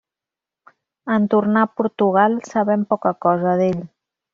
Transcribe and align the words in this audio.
En 1.17 1.27
tornar 1.35 1.67
a 1.67 1.71
Portugal 1.83 2.41
sabem 2.51 2.91
poca 2.95 3.17
cosa 3.29 3.59
d'ell. 3.63 3.83